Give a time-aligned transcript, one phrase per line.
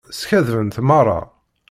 [0.19, 1.19] Skaddbent merra.